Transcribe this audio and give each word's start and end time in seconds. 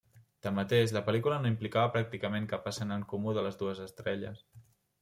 Tanmateix, 0.45 0.93
la 0.97 1.03
pel·lícula 1.09 1.37
no 1.43 1.51
implicava 1.51 1.93
pràcticament 1.97 2.49
cap 2.55 2.67
escena 2.73 2.99
en 3.01 3.07
comú 3.15 3.37
de 3.39 3.47
les 3.49 3.63
dues 3.63 3.87
estrelles. 3.87 4.45